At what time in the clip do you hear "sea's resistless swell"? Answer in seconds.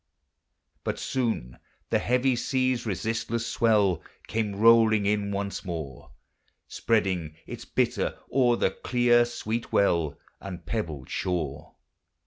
2.35-4.01